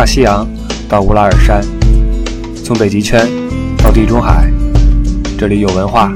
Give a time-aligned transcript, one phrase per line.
[0.00, 0.48] 大西洋
[0.88, 1.62] 到乌拉尔山，
[2.64, 3.28] 从北极圈
[3.76, 4.50] 到地中海，
[5.38, 6.10] 这里有文化，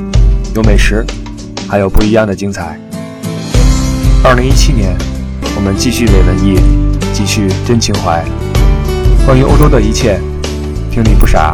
[0.54, 1.04] 有美食，
[1.68, 2.80] 还有不一样的精彩。
[4.24, 4.96] 二零一七年，
[5.54, 6.56] 我们继续伪文艺，
[7.12, 8.24] 继续真情怀。
[9.26, 10.18] 关于欧洲的一切，
[10.90, 11.52] 听你不傻，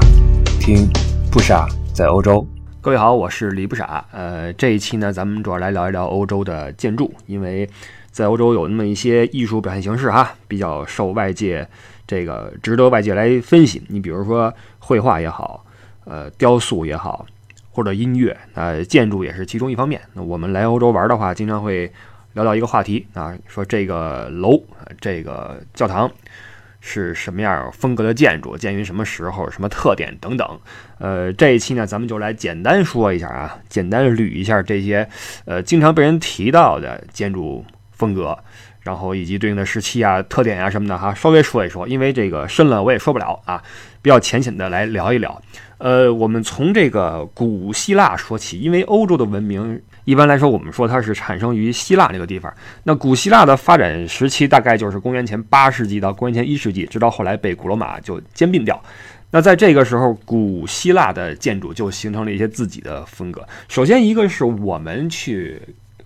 [0.61, 0.89] 听
[1.33, 2.47] 不傻在欧洲。
[2.81, 4.05] 各位好，我是李不傻。
[4.13, 7.69] 呃，这一期呢，咱们主要来聊一聊欧洲的建筑，因为
[8.13, 11.69] 在欧洲有那么一些艺术表现形式哈，比较受外界
[12.11, 13.81] 这个值得外界来分析。
[13.87, 15.65] 你比如说绘画也好，
[16.07, 17.25] 呃，雕塑也好，
[17.71, 20.01] 或者音乐，呃，建筑也是其中一方面。
[20.15, 21.89] 那我们来欧洲玩的话，经常会
[22.33, 24.61] 聊到一个话题啊，说这个楼，
[25.01, 26.11] 这个教堂。
[26.83, 28.57] 是什么样风格的建筑？
[28.57, 29.51] 建于什么时候？
[29.51, 30.61] 什么特点等等？
[30.99, 35.07] 呃，这一期呢，咱们就来简单说一下啊，简单捋一下这些
[35.45, 38.39] 呃经常被人提到的建筑风格，
[38.83, 41.87] 然后以及对应的时期啊、特点啊什么的哈，稍微说一说。
[41.87, 43.63] 因为这个深了我也说不了啊，
[44.01, 45.41] 比较浅显的来聊一聊。
[45.79, 49.81] 呃，我们从这个古希腊说起，因为欧洲的文明。
[50.07, 52.53] 一般来说，我们说它是产生于希腊这个地方。
[52.83, 58.83] 那古希腊的发展时期大概就是公元前八世纪到公元前一世纪，直到后来被古罗马就兼并掉。
[59.31, 63.47] 那在这个时候，古希腊的建筑就形成了一些自己的风格。
[63.69, 65.61] 首先，一个是我们去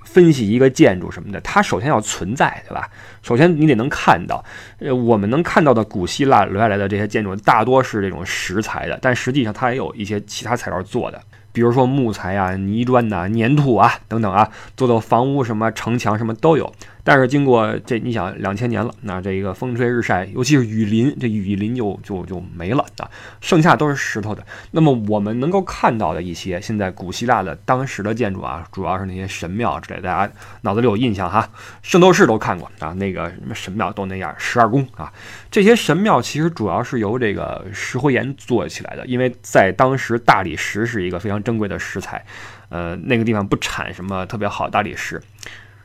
[0.05, 2.88] 分析一个建筑什么的，它首先要存在，对吧？
[3.22, 4.44] 首先你得能看到，
[4.78, 11.20] 呃，我们能看到的古希腊留下来的这些建筑大多是这种石材的，但实际上它也有一些其他材料做的。
[11.52, 16.72] 比如说木材啊、泥砖呐、粘土啊等等啊，做的房屋什么城墙什么都有。
[17.05, 23.10] 但是经过这，你想两千年了，那这个风吹日晒，尤其是雨林，这雨林就就就没了啊，
[23.42, 24.42] 剩下都是石头的。
[24.70, 30.32] 那么我们能够看到的一些现在古希腊的当时的建筑啊，主要是那些神庙之类，大家
[30.62, 31.47] 脑子里有印象哈，
[31.82, 35.12] 圣斗士都看过啊，那个什么神庙都那样，十二宫啊，
[35.50, 42.25] 这些神庙其实主要是由这个石灰岩做起来的，因为在当时大理石是一个非常珍贵的石材，
[42.70, 45.21] 呃，那个地方不产什么特别好的大理石。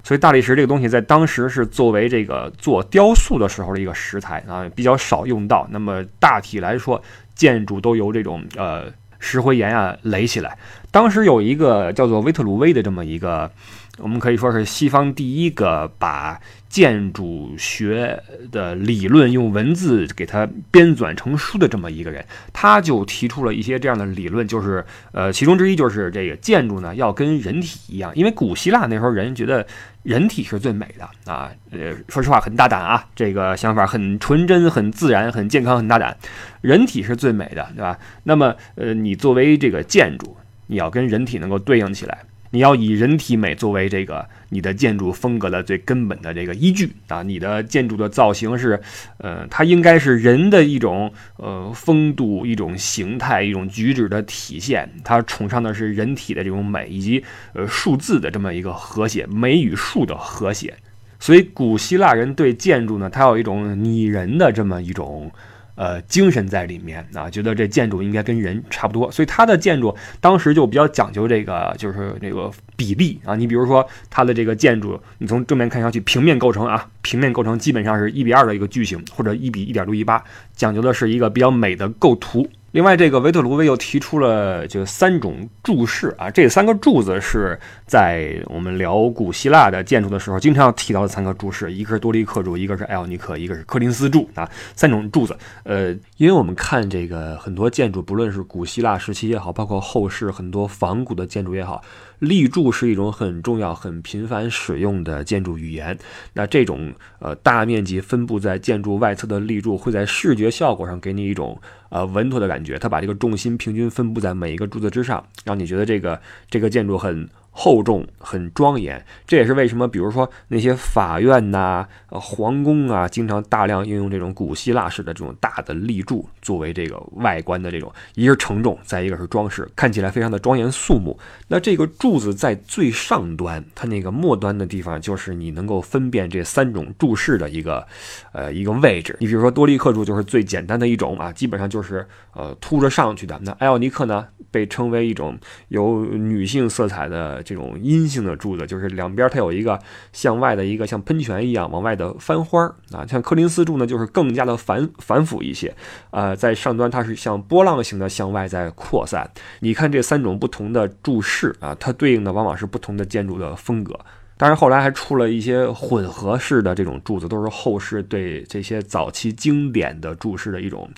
[0.03, 5.67] 所以大理石这个东西在当时是作为这个做雕塑的时候的一个石材啊，比较少用到。
[5.69, 7.01] 那么大体来说，
[7.35, 8.85] 建筑都由这种呃
[9.19, 10.57] 石灰岩啊垒起来。
[10.91, 13.51] 当时有一个叫做维特鲁威的这么一个，
[13.99, 18.21] 我们可以说是西方第一个把建筑学
[18.51, 29.65] 的理论用文字给它编纂成书的这么一个人，他就提出了一些这样的理论，就是呃，其中之一就是这个建筑呢要跟人体一样，因为古希腊那时候人觉得。
[30.03, 31.51] 人体是最美的啊！
[31.71, 36.17] 呃，说实话很大胆啊，这个想法很纯真、很自然、很健康、很大胆。
[36.61, 37.99] 人体是最美的，对吧？
[38.23, 40.37] 那么，呃，你作为这个建筑，
[40.67, 42.19] 你要跟人体能够对应起来。
[42.51, 48.79] 你要以人体美作为这个你的建筑风格的最根本的这个依据啊，你的建筑的造型是，
[49.17, 54.89] 呃，它应该是人的一种呃风度、一种形态、一种举止的体现。
[55.03, 57.23] 它崇尚的是人体的这种美，以及
[57.53, 60.75] 呃数字的这么一个和谐，美与数的和谐。
[61.19, 65.31] 所以古希腊人对建筑呢，它有一种拟人的这么一种。
[65.79, 73.33] 呃，精神在里面啊，觉得这建筑应该跟人差不多，所以它的建筑当时就比较讲究这个，就是这个比例啊。
[73.33, 80.21] 你比如说它的这个建筑，你从正面看上去，平面构成啊，平面构成基本上是一比二的一个矩形，或者一比一点六一八，
[80.53, 82.45] 讲究的是一个比较美的构图。
[82.71, 95.35] 另外，这个维特鲁威又提出了就三种柱式啊，这三个柱子是在我们聊古希腊的建筑的时候经常提到的三个柱式，一个是多利克柱，一个是艾奥尼克，一个是柯林斯柱啊，三种柱子。
[95.63, 101.81] 呃，因为我们看这个很多建筑，不论是古希腊时期也好，包括后世很多仿古的建筑也好。
[102.19, 105.97] 立柱是一种很重要、很频繁使用的建筑语言。
[106.33, 111.59] 那这种呃大面积分布在建筑外侧的立柱，会在视觉效果上给你一种
[111.89, 112.77] 呃稳妥的感觉。
[112.77, 117.27] 它把这个重心平均分布在每一个柱子之上，让你觉得这个这个建筑很。
[117.61, 131.19] 厚重很庄严，这也是为什么，比如说那些法院呐、呃皇宫啊，经常大量应用这种古希腊式的这种大的立柱作为这个外观的这种，一个是承重，再一个是装饰，看起来非常的庄严肃穆。
[131.49, 137.85] 那这个柱子在最上端，它那个末端的地方，就是你能够分辨这三种柱式的一个，
[138.31, 139.17] 呃一个位置。
[139.19, 143.37] 你比如说多利克柱就是最简单的一种啊，基本上就是呃凸着上去的。
[143.43, 145.37] 那艾奥尼克呢，被称为一种
[145.67, 147.43] 有女性色彩的。
[147.49, 149.79] 这种阴性的柱子，就是两边它有一个
[150.13, 155.75] 向外的一个像喷泉一样往外的翻花儿啊，像柯林斯柱呢，就是更加的繁繁复一些，
[156.11, 159.27] 呃，在上端它是像波浪形的向外在扩散。
[159.61, 163.99] 你看这三种不同的柱式啊，它对应的往往是不同的建筑的风格。
[164.37, 170.89] 当然后来还出了一些混合式的这种柱子，都是后世对这些早期经典的柱式的一种。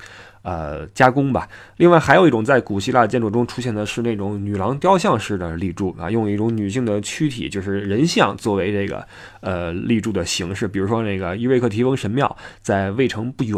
[0.44, 1.48] 呃，加工吧。
[1.78, 9.06] 另外，还有一种在古希腊建筑中出现的是那种女郎雕像式的立柱啊，用一种女性的躯体，就是人像作为这个
[9.42, 10.68] 呃立柱的形式。
[10.68, 13.58] 比如说那个伊瑞克提翁神庙，在卫城不远，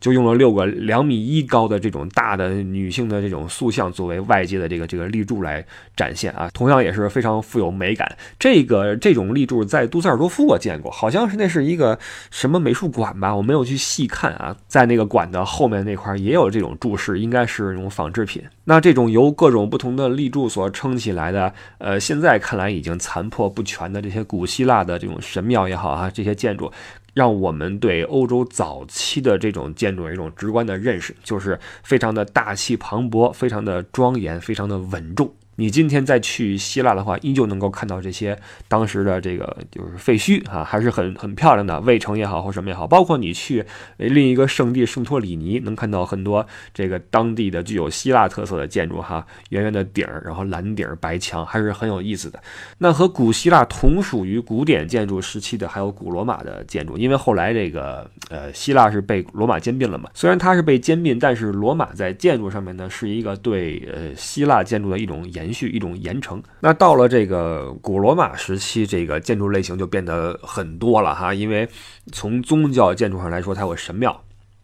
[0.00, 5.64] 就用了六个两米一高的这种大的女性的这种塑像作为外界的这个这个立柱来
[5.94, 8.16] 展现啊，同样也是非常富有美感。
[8.38, 11.98] 这个这种立柱在杜塞尔多夫我见过，好像是那是一个
[12.30, 16.06] 什么美术馆吧，我没有去细看啊，在那个馆的后面那块。
[16.16, 18.42] 也有这种柱式，应该是那种仿制品。
[18.64, 26.72] 那这种由各种不同的立柱所撑起来的，呃，现在看来已经残破不全的这些古希腊的这种神庙也好啊，这些建筑，
[27.16, 35.32] 让我们对欧洲早期的这种建筑有一种直观的认识，就是非常的大气磅礴，非常的庄严，非常的稳重。
[35.56, 38.38] 你今天再去希腊的话，依旧能够看到这些
[38.68, 42.86] 当时的这个就是废墟啊，还是很很漂亮的卫城也好或什么也好。
[42.86, 43.64] 包括你去
[43.96, 52.38] 另一个圣地圣托里尼，能看到很多这个当地的具有希腊特色的建筑哈，圆圆的顶儿，然后蓝顶儿白墙，还是很有意思的。
[52.76, 60.10] 那和古希腊同属于古典建筑时期的还有古罗马的建筑，因为后来这个呃希腊是被罗马兼并了嘛。
[60.12, 65.45] 虽然它是被兼并，但是罗马在建筑上面呢是一个对呃希腊建筑的一种延。
[65.46, 71.32] 延续一种延承，那到了这个古罗马时期，这个建筑类型就变得很多了哈。
[71.32, 71.68] 因为
[72.12, 74.10] 从宗教建筑上来说，它有神庙；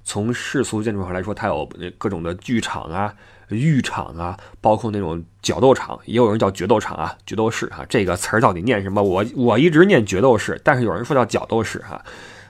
[0.02, 3.14] 从世俗建筑上来说，它有各种的剧场啊、
[3.48, 7.86] 浴场啊，包括那种角斗场，也有人叫决斗场啊、决斗士啊。
[7.88, 9.00] 这个词儿到底念什么？
[9.00, 12.04] 我我一直念决斗士，但是有人说叫角斗士哈。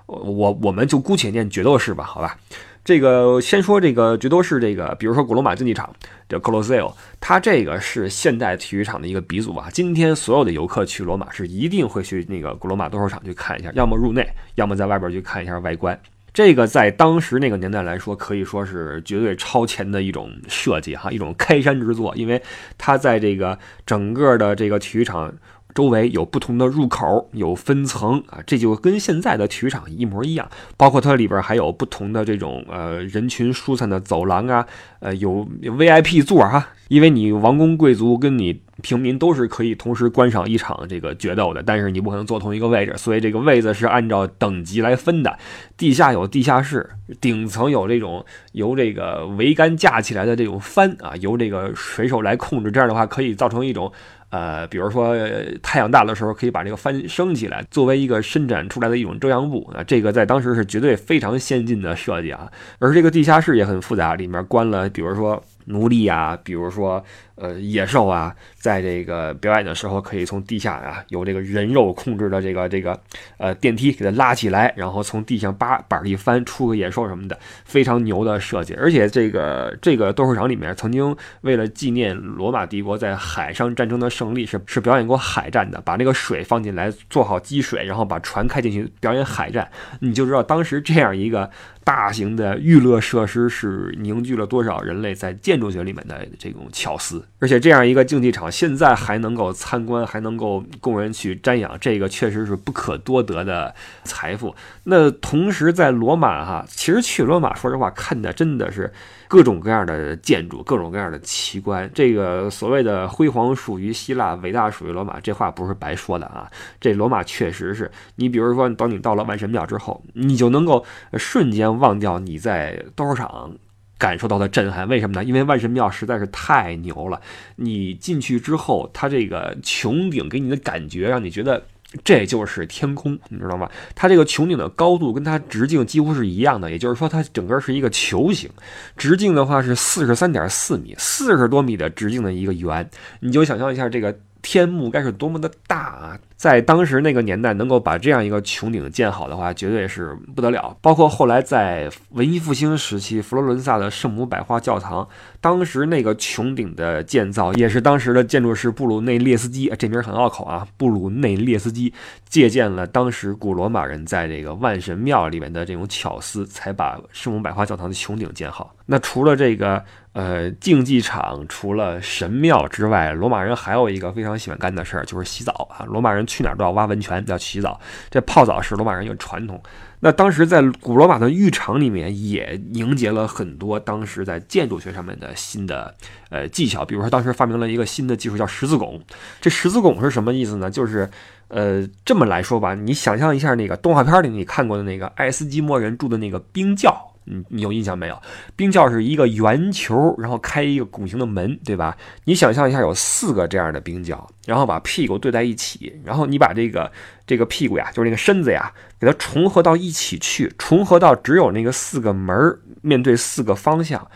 [0.07, 2.39] 我我们就姑且念决斗士吧，好吧。
[2.85, 5.95] 这个先说这个决斗士，这个比如说古罗马竞技场
[6.29, 9.69] 叫 Colosseo，它这个是现代体育场的一个鼻祖啊。
[9.73, 15.97] 今天所有的游客去罗马是一定会去那个古罗马斗兽场去看一下，要么入内，要么在外边去看一下外观。
[16.35, 22.43] 这个在当时那个年代来说，可以说是绝对超前的一种设计哈，一种开山之作，因为
[22.79, 23.57] 它在这个
[23.87, 25.33] 整个的这个体育场。
[25.75, 30.49] 周围有不同的入口，有分层啊，这就跟现在的体育场一模一样。
[30.77, 34.67] 包括它里边还有不同的这种呃人群疏散的走廊啊，
[35.01, 45.39] 呃有 VIP 座哈，因为你王公贵族跟你平民都是可以同时观赏一场这个决斗的，但是你不可能坐同一个位置，所以这个位子是按照等级来分的。
[45.77, 46.91] 地下有地下室，
[47.21, 53.91] 顶层有这种由这个桅杆架起来的这种帆啊，由这个水手来控制，这样的话可以造成一种。
[54.33, 55.15] 呃，比如说
[55.63, 59.85] 太阳大的时候，可以把这个帆升起来，作为一个伸展出来的一种遮阳布啊。
[59.85, 62.51] 这个在当时是绝对非常先进的设计啊。
[62.79, 67.05] 而这个地下室也很复杂，里面关了，比如说奴隶啊，比如说。
[67.43, 72.97] 呃，野兽啊，在这个表演的时候，可以从地下啊，由这个人肉控制的这个这个
[73.37, 78.75] 呃电梯给它拉起来，然后从地上把板一翻，出个野兽什么的，非常牛的设计。
[78.75, 89.69] 而且这个这个斗兽场里面，曾经为了纪念罗马帝国在海上战争的胜利，是是表演过海战的，把那个水放进来做好积水，然后把船开进去表演海战，
[89.99, 91.51] 你就知道当时这样一个
[91.83, 97.27] 大型的娱乐设施是凝聚了多少人类在建筑学里面的这种巧思。
[97.43, 103.75] 而且这样一个竞技场现在还能够参观，还能够供人去瞻仰，这个确实是不可多得的
[104.05, 104.55] 财富。
[104.85, 108.93] 那同时在罗马哈，其实去罗马说实话看的真的是
[109.27, 111.91] 各种各样的建筑，各种各样的奇观。
[111.93, 116.49] 这个所谓的辉煌属于希腊，伟大属于罗马，这话不是白说的啊。
[116.81, 120.85] 这罗马确实是你，比如说等你到了万神庙之后，你就能够
[121.15, 123.57] 瞬间忘掉你在斗兽场。
[124.03, 125.23] 感受到的震撼，为什么呢？
[125.23, 127.21] 因为万神庙实在是太牛了。
[127.55, 131.65] 你进去之后，它这个穹顶给你的感觉，让你觉得
[132.03, 133.71] 这就是天空，你知道吗？
[133.95, 138.51] 它这个穹顶的高度跟它直径几乎是一样的，也就是说，它整个是一个球形，
[138.97, 142.91] 直径的话是四十三点四米，四十多米的直径的一个圆。
[143.21, 144.19] 你就想象一下这个。
[144.45, 146.19] 天幕该是多么的大啊！
[146.43, 150.77] 在当时那个年代，能够把这样一个穹顶建好的话，绝对是不得了。
[150.81, 155.09] 包括后来在文艺复兴时期，佛罗伦萨的圣母百花教堂，
[155.41, 161.95] 当时那个穹顶的建造，也是当时的建筑师布鲁内列斯基，这名很拗口啊，布鲁内列斯基
[162.29, 168.75] 借鉴了当时古罗马人在这个万神庙里面的这种巧思，才把圣母百花教堂的穹顶建好。
[168.87, 169.85] 那除了这个。
[170.15, 175.87] 呃，竞技场除了神庙之外，罗马人还有一个非常喜欢干的事儿，就是洗澡啊。
[175.87, 177.79] 罗马人去哪儿都要挖温泉，要洗澡。
[178.11, 179.63] 这泡澡是罗马人一个传统。
[180.01, 185.95] 那当时在古罗马的浴场里面，也凝结了很多当时在建筑学上面的新的
[186.31, 186.85] 呃技巧。
[186.85, 189.01] 比如说，当时发明了一个新的技术，叫十字拱。
[189.41, 190.71] 这十字拱是什么意思呢？
[190.71, 191.11] 就是。
[191.55, 197.12] 呃，这么来说吧，你想象一下那个动画片里你看过的那个爱斯基摩人住的那个冰窖。
[197.25, 198.21] 你你有印象没有？
[198.57, 201.97] 冰窖是一个圆球，然后开一个拱形的门，对吧？
[202.25, 206.91] 你想象一下，有四个这样的冰窖，然后把屁股对在一起，然后你把这个
[207.27, 214.09] 这个屁股呀，就是那个身子呀，给它重合到一起去，重合到只有那个四个门面对四个方向。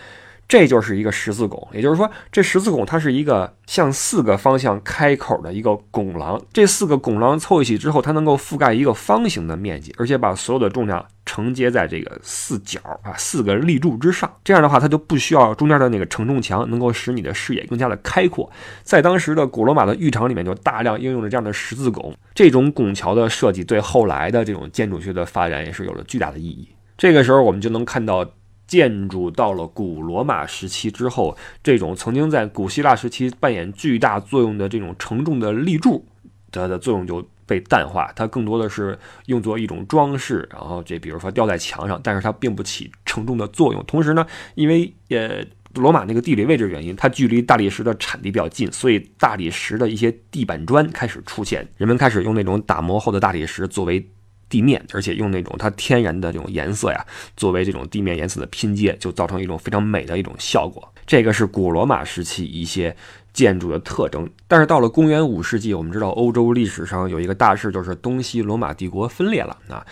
[0.49, 6.41] 这就是一个十字拱，也就是说，这十字拱它是一个向四个方向开口的一个拱廊。
[6.53, 14.33] 这四个拱廊凑一起之后，它能够覆盖一个方形的面积，而且把所有的重量承接在这个四角啊四个立柱之上。
[14.45, 18.49] 这样的话，它就不需要中间的那个承重墙，能够使你的视野更加的开阔。
[18.85, 22.15] 在当时的古罗马的浴场里面，就大量应用了这样的十字拱。
[22.37, 26.69] 这种拱桥的设计对后来的这种建筑学的发展也是有了巨大的意义。
[26.97, 28.25] 这个时候，我们就能看到。
[28.67, 36.05] 建筑到了古罗马时期之后，这种曾经在古希腊时期扮演巨大作用的这种承重的立柱，
[36.51, 43.85] 它的作用就被淡化，它更多的是用作一种装饰，然后这比如说吊在墙上，但是它并不起承重的作用。
[43.85, 45.45] 同时呢，因为呃
[45.75, 54.09] 罗马那个地理位置原因，它距离大理石的产地比较近，所以大理石的一些地板砖开始出现，人们开始用那种打磨后的大理石作为。
[54.49, 57.05] 地面，而且用那种它天然的这种颜色呀，
[57.37, 60.93] 作为这种地面颜色的拼接，就造成一种非常美的一种效果。
[61.07, 62.95] 这个是古罗马时期一些
[63.33, 64.29] 建筑的特征。
[64.49, 69.57] 但是到了公元五世纪，我们知道欧洲历史上有一个大事，就是东西罗马帝国分裂了。
[69.69, 69.87] 啊，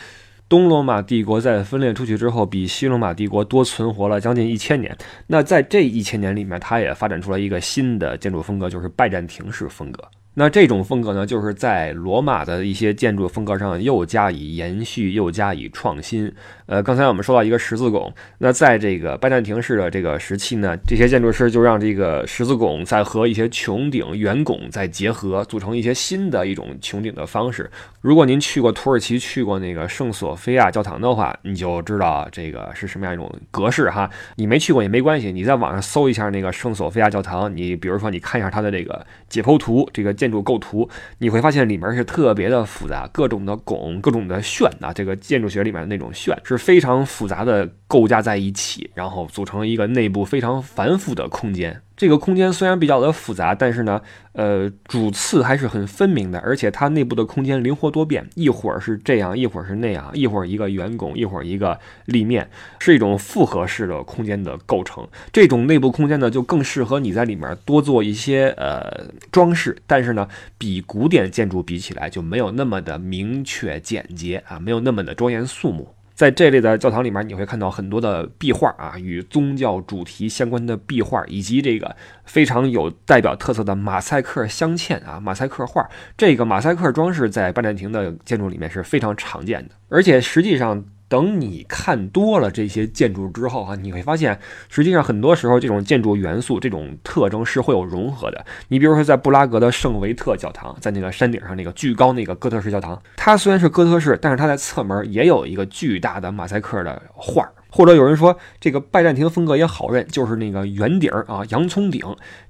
[0.49, 4.97] 东罗马帝国在分裂出去之后，比西罗马帝国多存活了将近一千年。
[5.29, 10.03] 那在这一千年里面，它也发展出了一个新的建筑风格，就是拜占庭式风格。
[10.35, 16.33] 那这种风格呢，就是在罗马的一些建筑风格上又加以延续，又加以创新。
[16.67, 27.71] 呃，刚才我们说到一个十字拱，那在这个拜占庭式的这个时期呢，这些建筑师就让这个十字拱再和一些穹顶、圆拱再结合，组成一些新的一种穹顶的方式。
[28.01, 34.09] 如果您去过土耳其，去过那个圣索菲亚教堂的话，你就知道这个是什么样一种格式哈。
[34.37, 46.54] 你没去过也没关系，你在网上搜一下那个圣索菲亚教堂，你比如说你看一下它的这个解剖图，这个建筑构图，你会发现里面是特别的复杂，各种的拱，各种的旋啊，这个建筑学里面的那种旋是。
[46.57, 51.81] 是非常复杂的构架在一起，然后组成一个内部非常繁复的空间。
[51.97, 54.01] 这个空间虽然比较的复杂，但是呢，
[54.33, 65.07] 呃，主次还是很分明的，而且它内部的空间灵活多变，一会儿是这样，一会儿是那样，一会儿一个圆拱，一会儿一个立面，是一种复合式的空间的构成。
[65.33, 75.95] 这种内部空间呢，就更适合你在里面多做一些呃装饰，但是呢，比古典建筑比起来就没有那么的明确简洁啊，没有那么的庄严肃穆。
[76.15, 81.95] 在这类的教堂里面，你会看到很多的壁画啊，与宗教主题相关的壁画，以及这个
[82.25, 85.89] 非常有代表特色的马赛克镶嵌啊，马赛克画。
[86.17, 90.85] 这个马赛克装饰在拜占庭的建筑里面是非常常见的，而且实际上。
[91.09, 98.45] 等你看多了这些建筑之后啊，你会发现，实际上很多时候这种建筑元素、这种特征是会有融合的。
[98.69, 107.53] 你比如说，在布拉格的圣维特教堂，在那个山顶上那个巨高那个哥特式教堂，它虽然是哥特式，但是它在侧门也有一个巨大的马赛克的画儿。
[107.71, 112.03] 或者有人说，这个拜占庭风格也好认，就是那个圆顶啊，洋葱顶，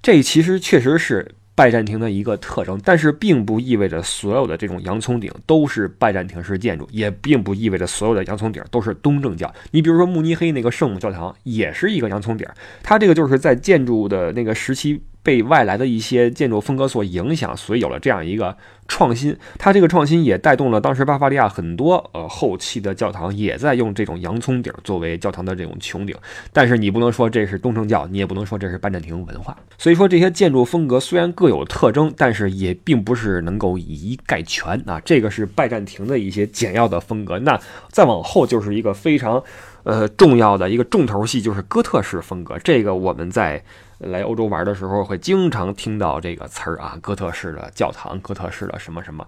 [0.03, 1.35] 这其实确实是。
[1.55, 9.53] 拜占庭的一个特征，但是并不意味着所有的这种洋葱顶都是拜占庭式建筑，也并不意味着所有的洋葱顶都是东正教。
[9.71, 12.47] 你比如说慕尼黑那个圣母教堂，也是一个洋葱顶，
[12.83, 15.03] 它这个就是在建筑的那个时期。
[15.25, 19.35] 被外来的一些建筑风格所影响，所以有了这样一个创新。
[19.59, 26.14] 它这个创新也带动了当时巴伐利亚很多呃后期的教堂也在用这种洋葱顶作为教堂的这种穹顶。
[26.52, 29.57] 但是你不能说这是东正教，你也不能说这是拜占庭文化。
[29.78, 35.00] 所以说这些建筑风格虽然各有特征，但是也并不是能够以一概全啊。
[35.02, 37.38] 这个是拜占庭的一些简要的风格。
[37.38, 39.43] 那再往后就是一个非常
[39.85, 42.59] 呃重要的一个重头戏，就是哥特式风格。
[42.59, 43.64] 这个我们在。
[43.99, 49.27] 来欧洲玩的时候，会经常听到这个词儿啊，哥特式的教堂，哥特式的什么什么，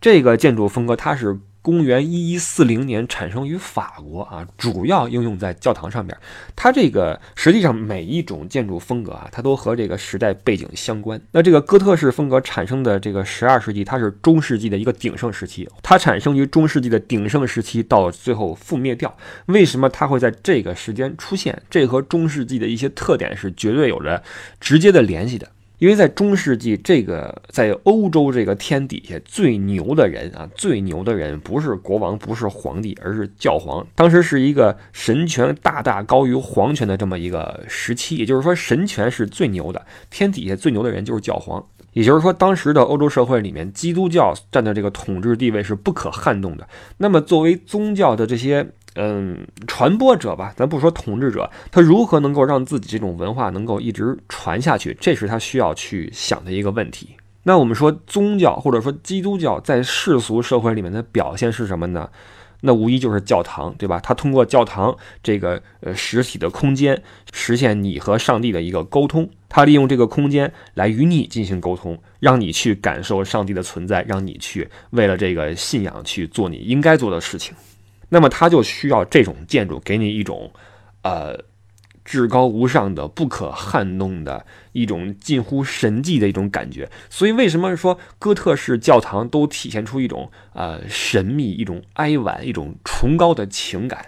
[0.00, 1.38] 这个建筑风格它是。
[1.60, 6.16] 公元一一四零年产生于法国啊，主要应用在教堂上边。
[6.56, 11.20] 它这个实际上每一种建筑风格啊，它都和这个时代背景相关。
[11.32, 15.68] 那这个哥特式风格产生的这个十二世纪，它是中世纪的一个鼎盛时期。
[15.82, 19.14] 它产生于中世纪的鼎盛时期，到最后覆灭掉。
[19.46, 21.60] 为什么它会在这个时间出现？
[21.68, 24.22] 这和中世纪的一些特点是绝对有着
[24.60, 25.48] 直接的联系的。
[25.78, 33.86] 因为在中世纪，这个在欧洲这个天底下最牛的人啊，最牛的人不是国王，不是皇帝，而是教皇。
[33.94, 41.64] 当时是一个神权大大高于皇权的这么一个时期，也就是说，神权是最牛的，天底下最牛的人就是教皇。
[41.94, 46.68] 也就是说，当时的欧洲社会里面，基督教占的这个统治地位是不可撼动的。
[46.98, 48.68] 那么，作为宗教的这些
[49.00, 54.96] 嗯传播者吧，咱不说统治者，他如何能够让自己这种文化能够一直传下去？
[55.00, 57.10] 这是他需要去想的一个问题。
[57.44, 62.10] 那我们说宗教或者说基督教在世俗社会里面的表现是什么呢？
[62.62, 64.00] 那无疑就是教堂，对吧？
[64.00, 67.00] 它通过教堂这个呃实体的空间，
[67.32, 69.30] 实现你和上帝的一个沟通。
[69.48, 77.54] 它利用这个空间来与你进行沟通，让你去感受上帝的存在，让你去为了这个信仰去做你应该做的事情。
[78.08, 80.52] 那么，它就需要这种建筑给你一种，
[81.02, 81.44] 呃。
[82.04, 94.06] 至高无上的、不可撼动的一种近乎神迹的一种感觉，所以为什么说哥特式教堂都体现出一种呃神秘、一种哀婉、一种崇高的情感？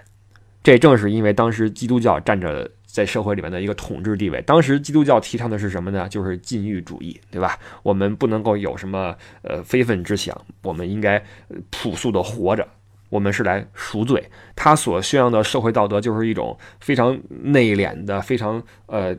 [0.63, 4.41] 这正是因为当时基督教占着在社会里面的一个统治地位。
[4.47, 6.09] 当时基督教提倡的是什么呢？
[6.09, 7.59] 就是禁欲主义，对吧？
[7.83, 11.23] 我们不能够有什么呃非分之想，我们应该
[11.69, 12.67] 朴素的活着。
[13.11, 19.15] 我们是来赎罪，他所宣扬的社会道德就是一种非常内敛的、非常呃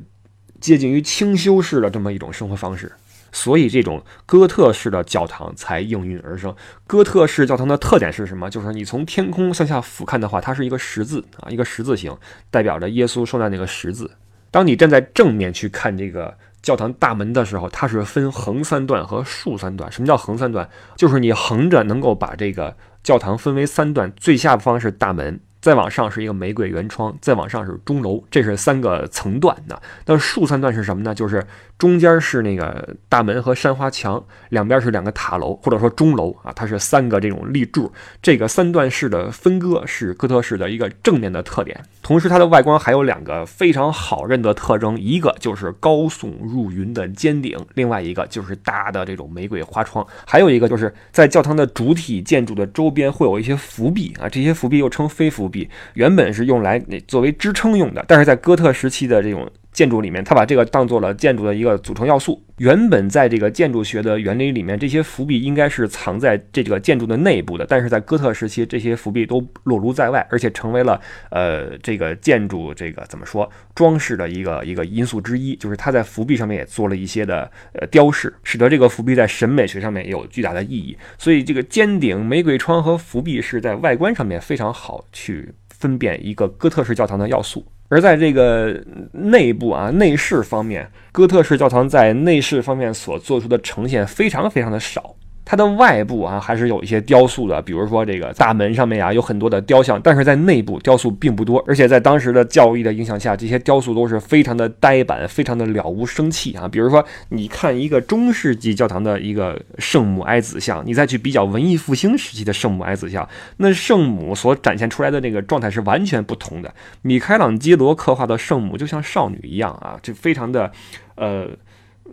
[0.59, 2.91] 接近于清修式的这么一种生活方式，
[3.33, 6.55] 所以这种哥特式的教堂才应运而生。
[6.87, 8.49] 哥特式教堂的特点是什么？
[8.49, 12.15] 就是你从天空向下俯瞰的话，它是一个十字啊，一个十字形，
[12.49, 14.09] 代表着耶稣受难那个十字。
[14.51, 19.91] 当你站在正面去看这个教堂大门的时候，它是分横三段和竖三段。
[19.91, 20.69] 什么叫横三段？
[20.95, 22.77] 就是你横着能够把这个。
[23.03, 25.39] 教堂分为三段，最下方是大门。
[25.61, 29.79] 再往上是一个玫瑰圆窗，再往上是钟楼，这是三个层段的。
[30.07, 31.13] 那竖三段是什么呢？
[31.13, 31.45] 就是
[31.77, 37.91] 中间是那个大门和山花墙，两边是两个塔楼或者说钟楼啊，它是三个这种立柱。
[38.23, 41.79] 这个三段式的分割是哥特式的一个正面的特点。
[42.01, 55.50] 同时，它的外观还有两个非常好认的特征，一个就是高耸入云的尖顶，另外一个就是大的这种玫瑰花窗，还有一个就是在教堂的主体建筑的周边会有一些伏壁啊，这些伏壁又称飞伏。
[55.51, 59.47] 比原本是用来作为支撑用的，但是在哥特时期的这种。
[59.71, 62.43] 建筑里面，他把这个当做了建筑的一个组成要素。
[62.57, 67.65] 原本在这个建筑学的原理里面，这些伏笔应该是藏在这个建筑的内部的。
[67.65, 70.99] 但是在哥特时期，这些伏笔都裸露在外，而且成为了
[71.31, 75.55] 呃这个建筑这个怎么说装饰的一个一个因素之一。
[75.55, 80.95] 就是它在伏笔上面也做了一些的呃雕饰，使得这个伏笔在审美学上面有巨大的意义。
[81.17, 87.65] 所以这个尖顶玫瑰窗和伏笔是在外观上面非常好去分辨一个哥特式教堂的要素。
[87.91, 95.13] 而在这个内部啊内饰方面，哥特式教堂在内饰方面所做出的呈现非常非常的少。
[95.43, 106.67] 它的外部啊还是有一些雕塑的，比如说这个大门上面啊有很多的雕像，但是在内部雕塑并不多，而且在当时的教义的影响下，这些雕塑都是非常的呆板，非常的了无生气啊。
[106.67, 113.27] 比如说，你看一个中世纪教堂的一个圣母哀子像，你再去比较文艺复兴时期的圣母哀子像，
[113.57, 116.73] 那圣母所展现出来的那个状态是完全不同的。
[117.01, 120.71] 米开朗基罗刻画的圣母就像少女一样啊，就非常的，
[121.15, 121.49] 呃。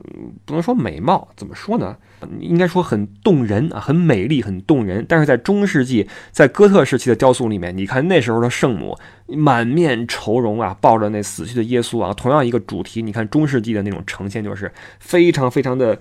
[0.05, 1.97] 嗯，不能说美貌，怎么说呢？
[2.41, 5.05] 应该说很动人啊，很美丽，很动人。
[5.09, 15.99] 但是在中世纪，在哥特时期的雕塑里面，你看那时候的圣母满面愁容啊，抱着那死去的耶稣啊，同样一个主题，你看中世纪的那种呈现就是非常非常的。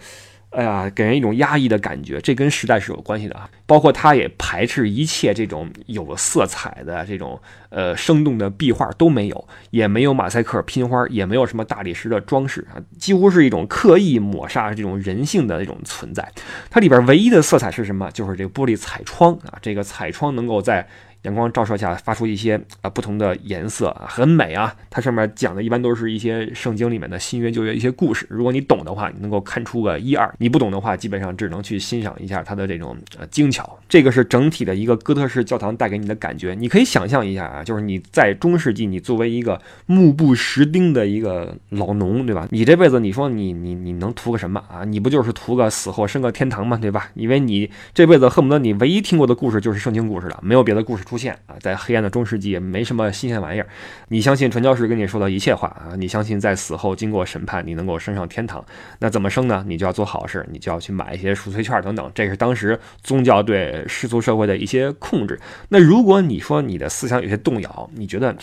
[0.50, 3.50] 哎呀，给人一种压抑的感觉，这跟时代是有关系的啊。
[3.66, 16.28] 包括他也排斥一切这种有色彩的这种呃生动的壁画都没有，也没有马赛克拼花，也没有什么大理石的装饰啊，几乎是一种刻意抹杀这种人性的这种存在。
[16.70, 18.10] 它里边唯一的色彩是什么？
[18.12, 20.88] 就是这个玻璃彩窗啊，这个彩窗能够在。
[21.24, 24.74] 阳光照射下，发出一些啊不同的颜色，很美啊。
[24.90, 28.26] 它上面讲的一般都是一些圣经里面的新约旧约一些故事。
[28.30, 33.78] 如果你懂的话，你能够看出个一二；你不懂的话，基本上只能去欣赏一下它的这种呃精巧。
[33.90, 36.56] 这个是整体的一个哥特式教堂带给你的感觉。
[36.58, 42.48] 你可以想象一下啊，就是你在中世纪，你作为一个目不识丁的一个老农，对吧？
[42.52, 44.86] 你这辈子你说你你你能图个什么啊？
[44.86, 46.78] 你不就是图个死后升个天堂吗？
[46.82, 47.10] 对吧？
[47.16, 51.17] 因为你这辈子恨不得你唯一听过的故事就是圣经故事了，没有别的故事出。
[51.18, 53.68] 出现啊，在黑暗的中世纪也没什么新鲜玩意儿。
[54.10, 55.96] 你相信传教士跟你说的一切话啊？
[55.98, 58.64] 你相信在死后经过审判，你能够升上天堂？
[59.00, 59.66] 那怎么升呢？
[59.68, 62.12] 你就要做好事，你就要去买一些赎罪券等等。
[62.14, 65.40] 这是当时宗教对世俗社会的一些控制。
[65.70, 68.38] 那如果你说你的思想有些动摇，你觉得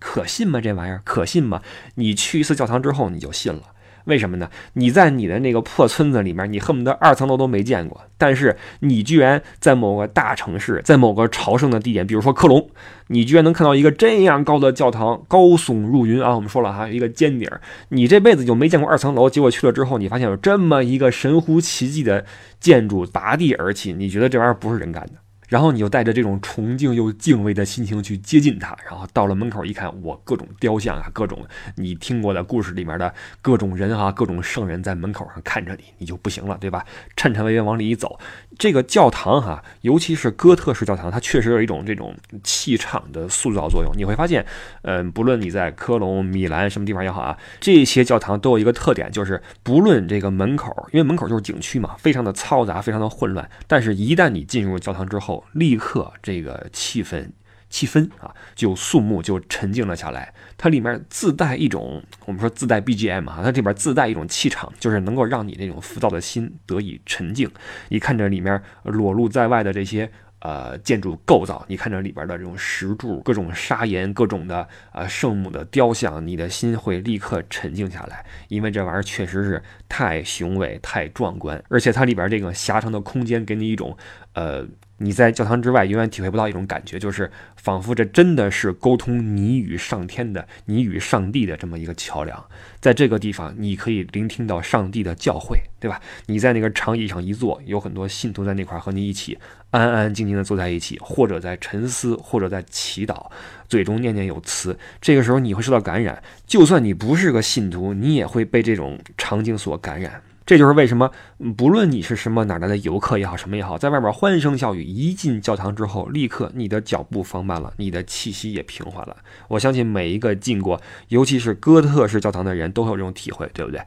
[0.00, 0.60] 可信吗？
[0.60, 1.62] 这玩意儿可信吗？
[1.94, 3.62] 你去一次教堂之后你就信了。
[4.06, 4.48] 为什么呢？
[4.72, 12.68] 你在你的那个破村子里面，你恨不得二层楼都没见过，但是你居然在某个大城市，在某个朝圣的地点，比如说科隆，
[13.08, 16.34] 你居然能看到一个这样高的教堂，高耸入云啊！
[16.34, 17.48] 我们说了哈，一个尖顶，
[17.88, 22.24] 你这辈子就没见过二层楼，结果去了之后，你发现有这么一个神乎其技的
[22.60, 25.25] 建筑拔地而起，你觉得这玩意儿不是人干的？
[25.48, 36.84] 然后你就带着这种崇敬又敬畏的心情去接近他，然后到了门口一看，我各种雕像啊，各种你听过的故事里面的各种人啊，各种圣人在门口上看着你，你就不行了，对吧？
[37.16, 38.18] 颤颤巍巍往里一走，
[38.58, 43.92] 这个教堂哈，尤其是哥特式教堂，它确实有一种这种气场的塑造作用。
[43.96, 44.44] 你会发现，
[44.82, 57.30] 嗯，不论你在科隆、米兰什么地方也好啊，这些教堂都有一个特点，就是不论这个门口，因为门口就是景区嘛，非常的嘈杂，非常的混乱，但是一旦你进入教堂之后，立刻，这个气氛
[57.68, 60.32] 气氛啊，就肃穆，就沉静了下来。
[60.56, 67.50] 它里面自带一种，我们说自带 BGM 啊，它这边自带一种气场，就是能够让你那种浮躁的心得以沉静。
[67.88, 83.98] 你看着里面裸露在外的这些呃建筑构造，你看着里边的这种石柱、各种砂岩、各种的呃圣母的雕像，你的心会立刻沉静下来，因为这玩意儿确实是太雄伟、太壮观，而且它里边这个狭长的空间给你一种
[84.34, 84.64] 呃。
[84.98, 92.44] 你在教堂之外永远体会不到一种感觉，就是仿佛这真的是沟通你与上天的、你与上帝的这么一个桥梁。
[92.80, 96.00] 在这个地方，你可以聆听到上帝的教诲，对吧？
[96.26, 99.38] 你在那个长椅上一坐，有很多信徒在那块和你一起
[99.70, 103.26] 安安静静的坐在一起，或者在沉思，或者在祈祷，
[103.68, 104.78] 嘴中念念有词。
[105.00, 110.22] 这个时候你会受到感染，就算你不是个信徒，你也会被这种场景所感染。
[110.46, 111.10] 这就是为什么，
[111.56, 119.16] 不论你是什么哪来的游客也好，什么也好，在外面欢声笑语，一进教堂之后，立刻你的脚步放慢了，你的气息也平缓了。
[119.48, 123.82] 我相信每一个进过，尤其是哥特式教堂的人都会有这种体会，对不对？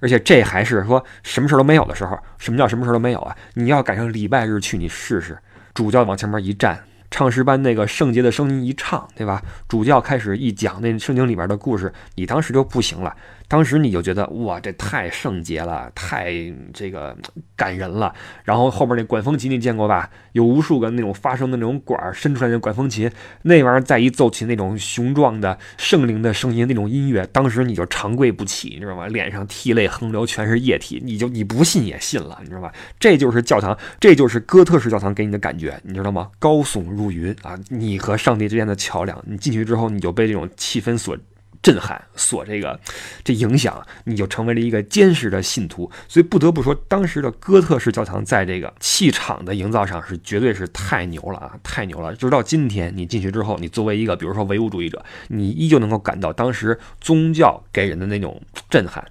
[0.00, 2.18] 而且这还是说什么事都没有的时候。
[2.38, 3.36] 什么叫什么事都没有啊？
[3.54, 5.38] 你要赶上礼拜日去，你试试，
[5.74, 6.82] 主教往前面一站。
[7.12, 9.42] 唱诗班那个圣洁的声音一唱，对吧？
[9.68, 13.14] 主教开始一讲那圣经里边的故事，你当时就不行了。
[13.50, 16.32] 当时你就觉得哇，这太圣洁了，太
[16.72, 17.16] 这个
[17.56, 18.14] 感人了。
[18.44, 20.08] 然后后边那管风琴你见过吧？
[20.30, 23.10] 有无数个那种发声的那种管伸出来的管风琴，
[23.42, 29.08] 那玩意儿再一奏起那种雄壮的圣灵的声音，那种音乐，当时你就长跪不起，你知道吗？
[29.08, 32.72] 脸上涕泪横流，全是液体，你就你不信也信了，你知道吧？
[33.00, 36.30] 这就是教堂，这就是哥特式教堂给你的感觉，你知道吗？
[36.38, 39.20] 高耸入云啊，你和上帝之间的桥梁。
[39.26, 41.18] 你进去之后，你就被这种气氛所。
[41.62, 42.78] 震撼，所这个
[43.22, 45.90] 这影响，你就成为了一个坚实的信徒。
[46.08, 52.14] 所以不得不说，当时的哥特式教堂在这个气场的营造上是绝对是太牛了啊，太牛了！
[52.14, 59.06] 直到今天，你进去之后，你作为一个比如说唯物主义者，你依旧能够感到当时宗教给人的那种震撼。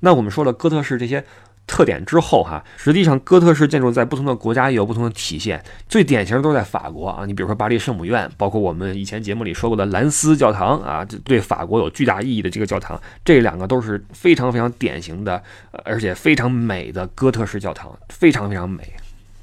[0.00, 1.24] 那我们说了哥特式这些。
[1.68, 5.62] 特点之后哈，实际上哥特式建筑在不同的国家也有不同的体现。
[5.88, 15.40] 最典型的都是在法国啊，你比如说巴黎圣母院，包括我们以前节目里说过的兰斯教堂啊，这对法国有巨大意义的这个教堂，这两个都是非常非常典型的，
[15.84, 18.82] 而且非常美的哥特式教堂，非常非常美。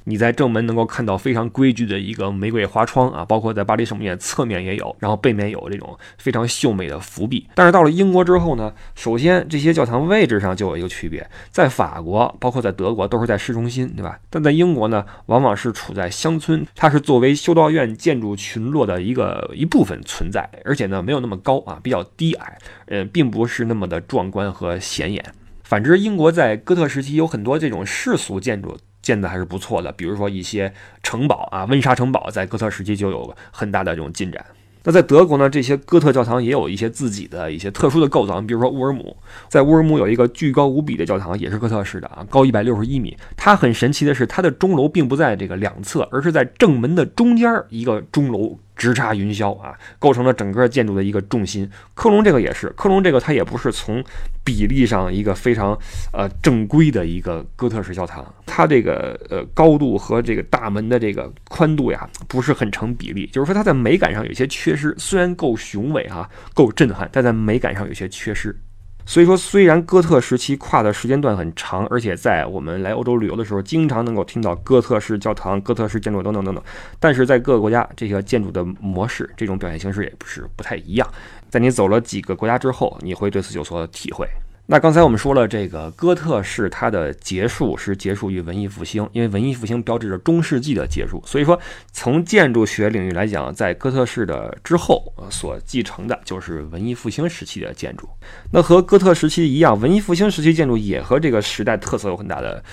[0.05, 7.47] 你在正门能够看到非常规矩的一个玫瑰花窗啊，包括在巴黎圣母院侧面也有，然后背面有这种非常秀美的伏壁。
[7.55, 14.19] 但是到了英国之后呢，首先这些教堂位置上就有一个区别，在法国，包括在德国都是在市中心，对吧？
[14.29, 25.25] 但在英国呢，往往是处在乡村，它是作为修道院建筑群落的一个一部分存在，而且呢没有那么高啊，比较低矮，呃，并不是那么的壮观和显眼。
[25.63, 28.77] 反之，英国在哥特时期有很多这种世俗建筑。
[29.05, 34.43] 建的还是不错的，比如说一些城堡啊，温莎城堡在哥特时期就有很大的这种进展。
[34.87, 39.15] 那在德国呢，这些哥特教堂也有一些自己的一些特殊的构造，比如说乌尔姆，
[39.47, 43.15] 在乌尔姆有一个巨高无比的教堂，也是哥特式的啊，高一百六十一米。
[43.35, 48.57] 它很神奇的是，它的钟楼并不在这个两侧，而是在正门的中间一个钟楼。
[48.75, 51.71] 直插云霄啊，构成了整个建筑的一个重心。
[51.93, 54.03] 科隆这个也是，科隆这个它也不是从
[54.43, 55.79] 比例上一个非常
[56.11, 64.95] 呃正规的一个哥特式教堂，它这个呃高度和这个大门的这个宽度呀不是很成比例，就是说它在美感上有些缺失。
[64.97, 68.57] 虽然够雄伟哈，够震撼，但在美感上有些缺失。
[69.05, 76.63] 所以说，虽然哥特时期跨的时间段很长，而且在我们来欧洲旅游的时候，经常能够听到哥特式教堂、哥特式建筑等等等等，
[76.97, 81.05] 但是在各个国家，这个建筑的模式、这种表现形式也不是不太一样。
[81.49, 84.25] 在你走了几个国家之后，你会对此有所体会。
[84.67, 91.59] 那刚才我们说了，这个哥特式它的结束是结束于文艺复兴，因为文艺复兴标志着中世纪的结束，所以说
[91.91, 98.09] 从建筑学领域来讲，在哥特式的之后所继承的就是文艺复兴时期的建筑。
[98.51, 102.63] 那和哥特时期一样，文艺复兴时期建筑也和这个时代特色有很大的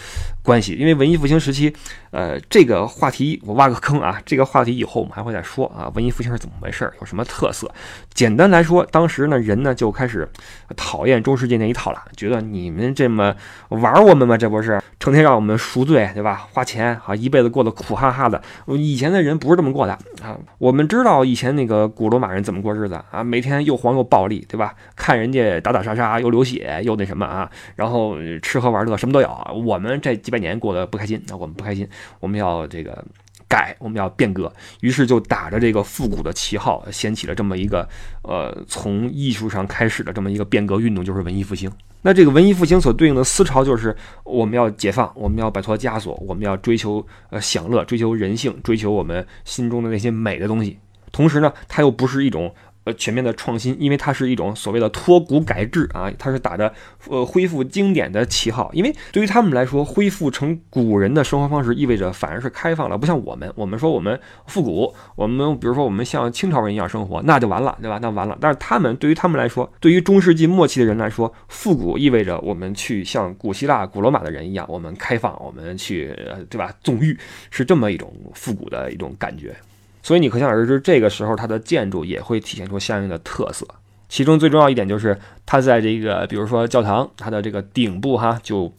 [0.43, 1.73] 关系，因为文艺复兴时期，
[2.11, 7.73] 呃，这个话题我挖个坑啊， 这个话题以后我们还会再说啊，文艺复兴是怎么回事，有什么特色？
[8.13, 10.29] 简单来说，当时呢人呢就开始
[10.77, 11.93] 讨厌中世纪那一套。
[11.93, 13.35] 了，觉得你们这么
[13.69, 14.37] 玩我们吗？
[14.37, 16.47] 这不是成天让我们赎罪，对吧？
[16.53, 18.41] 花钱啊，一辈子过得苦哈哈的。
[18.69, 20.39] 以前的人不是这么过的啊。
[20.59, 24.75] 我们知道以前那个古罗马人怎么过日子啊，每天又黄又暴力，对吧？
[24.97, 29.29] 看人家打打杀杀，又流血，又那什么啊，然后吃喝玩乐什么都有。
[29.67, 31.87] 我们这几百年过得不开心，那我们不开心，
[32.19, 33.05] 我们要这个。
[33.49, 37.87] 改，我们要变革，于是就打着这个复古的旗号，掀起了这么一个，
[38.23, 41.71] 呃，从艺术上开始的这么一个变革运动，就是文艺复兴。
[42.01, 50.79] 那这个文艺复兴所对应的思潮，就是我们要解放，我们要摆脱枷锁，我们要追求呃享乐，追求人性，追求我们心中的那些美的东西。
[51.11, 52.55] 同时呢，它又不是一种。
[52.85, 56.73] 呃，全面的创新，因为它是一种所谓的脱古改制啊，它是打着
[57.09, 58.71] 呃恢复经典的旗号。
[58.73, 67.99] 因为对于他们来说，恢复成古人的生活方式，意味着反而是开放了，不像我们，我们说我们复古，我们比如说我们像清朝人一样生活，那就完了，对吧？
[68.03, 68.37] 那完了。
[68.41, 76.13] 但是他们对于他们来说，对于中世纪末期的人来说，复古意味着我们去像古希腊、古罗马的人一样，我们开放，我们去，
[76.51, 76.73] 对吧？
[76.83, 77.17] 纵欲
[77.51, 79.55] 是这么一种复古的一种感觉。
[80.03, 83.67] 所以你可想而知，这个时候它的建筑也会体现出相应的特色。
[84.09, 88.73] 其中最重要一点就是，它在这个，比如说教堂，它的这个顶部哈就。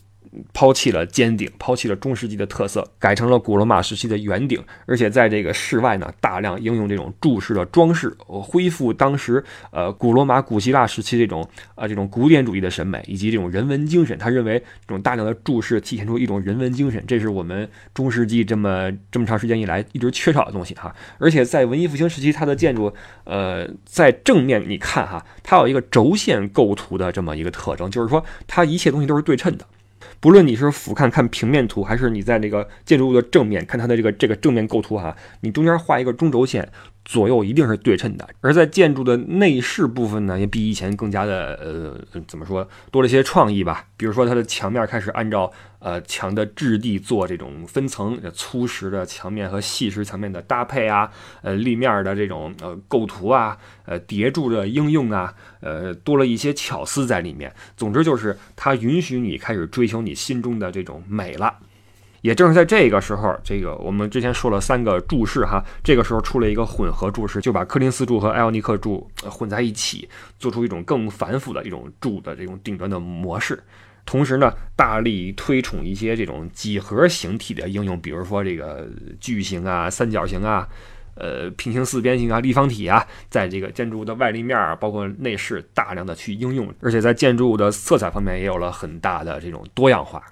[0.54, 14.18] 抛弃了尖顶，抛弃了中世纪的特色，改成了古罗马时期的圆顶，而且在这个室外呢，大量应用这种柱式的装饰，恢复当时呃古罗马、古希腊时期这种啊这种古典主义的审美以及这种人文精神。
[14.18, 20.96] 他认为这种大量的柱式体现出一种人文精神，这是我们中世纪这么这么长时间以来一直缺少的东西哈。
[21.20, 22.94] 而且在文艺复兴时期，它的建筑
[23.26, 29.68] 呃在正面你看哈，它有一个轴线构图的这么一个特征，就是说它一切东西都是对称的。
[30.24, 36.66] 不论你是俯瞰看平面图，还是你在那个建筑物的正面看它的这个这个正面构图哈，你中间画一个中轴线。
[37.06, 41.54] 左右一定是对称的，而在建筑的内饰部分呢，也比以前更加的
[42.14, 43.86] 呃，怎么说，多了些创意吧。
[43.98, 51.12] 比如说，它的墙面开始按照呃墙的质地做这种分层，粗实的墙面和细实墙面的搭配啊，
[51.42, 57.54] 呃，立面的这种呃构图啊，呃，叠柱的应用啊，呃，多了一些巧思在里面。
[57.76, 61.54] 总之就是它允许你开始追求你心中的这种美了。
[62.24, 70.08] 也正是在这个时候，这个我们之前说了三个柱式哈，这个时候出了一个混合柱式，就把柯林斯柱和艾奥尼克柱混在一起，
[70.40, 73.62] 做出一种更繁复的一种柱的这种顶端的模式。
[74.06, 78.88] 同时呢，大力推崇一些这种几何形体的应用，比如说这个
[79.20, 80.66] 矩形啊、三角形啊、
[81.16, 90.24] 呃平行四边形啊、立方体啊，在这个建筑物的外立面包括内饰大量的去应用，而且在建筑物的色彩方面也有了很大的这种多样化。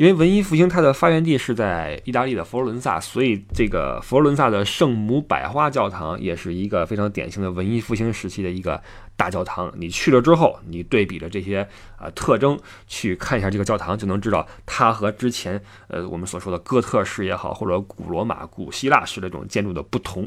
[0.00, 8.82] 因为文艺复兴它的发源地是在意大利的佛罗伦萨，所以这个佛罗伦萨的圣母百花教堂也是一个非常典型的文艺复兴时期的一个
[9.14, 9.70] 大教堂。
[9.76, 20.26] 你去了之后，你对比着这些呃特征去看一下这个教堂，就能知道它和之前呃我们所说的哥特式也好，或者古罗马、古希腊式的这种建筑的不同。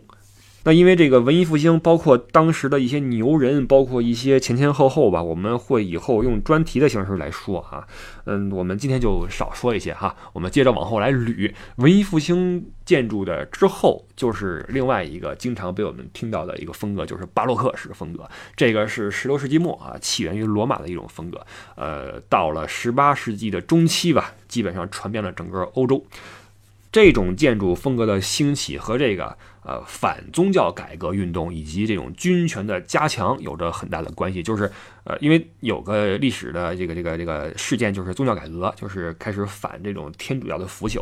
[0.66, 7.86] 那因为这个文艺复兴，包括当时的一些牛人，包括一些前前后后吧，我们会以后用专题的形式来说啊。
[8.26, 11.54] 嗯，我们今天就少说一些哈，我们接着往后来捋。
[11.76, 18.30] 文艺复兴建筑的之后，就是另外一个经常被我们听到的一个风格，就是巴洛克式风格。
[18.56, 21.46] 这个是十六世纪末啊，起源于罗马的一种风格。
[21.76, 26.06] 呃，到了十八世纪的中期吧，基本上传遍了整个欧洲。
[26.90, 34.44] 这种建筑风格的兴起和这个呃反宗教改革运动以及这种军权的加强有着很大的关系。
[34.44, 34.72] 就是
[35.04, 41.02] 呃，因为有个历史的这个这个这个事件，就是宗教改革，就是开始反这种天主教的腐朽。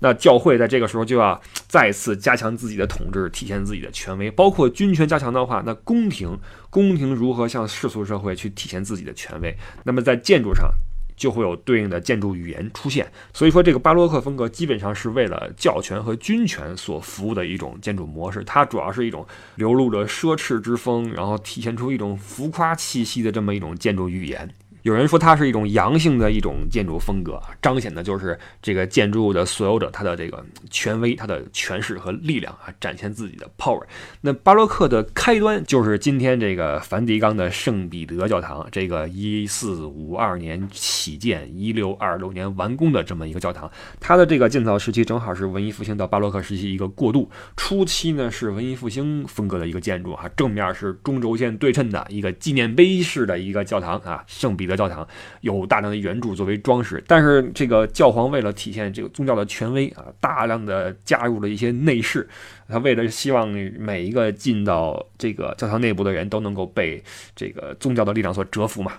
[0.00, 4.30] 那教会在这个时候就要再次加强自己的统治，体现自己的权威。
[4.30, 6.38] 包括军权加强的话，那宫廷
[6.68, 9.56] 宫廷如何向世俗社会去体现自己的权威？
[9.84, 10.68] 那么在建筑上。
[11.16, 18.42] 就会有对应的建筑语言出现，所以说这个巴洛克风格基本上是为了教权和军权所服务的一种建筑模式。
[18.44, 24.48] 它主要是一种流露着奢侈之风，然后体现出一种浮夸气息的这么一种建筑语言。
[24.84, 33.82] 有人说它是一种阳性的一种建筑风格，彰显的就是这个建筑物的所有者他的这个权威、他的权势和力量啊，展现自己的 power。
[34.20, 43.70] 那巴洛克的开端就是今天这个梵蒂冈的圣彼得教堂，这个一四五二年起建、一六二六年完工的这么一个教堂。
[43.98, 54.73] 它的这个建造时期正好是文艺复兴到巴洛克时期一个过渡，初期呢是文艺复兴风格的一个建筑啊，正面是中轴线对称的一个纪念碑式的一个教堂啊，圣彼得。
[54.76, 55.06] 教堂
[55.40, 62.28] 有大量的圆柱作为装饰，但是这个教皇为了体现这个宗教的权威啊，大量的加入了一些内饰。
[62.68, 67.02] 他为了希望每一个进到这个教堂内部的人都能够被
[67.36, 68.92] 这个宗教的力量所折服嘛。